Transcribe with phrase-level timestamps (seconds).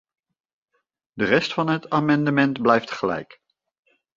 [1.15, 3.41] De rest van het amendement blijft gelijk.